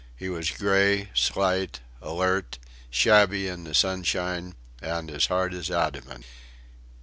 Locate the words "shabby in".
2.89-3.65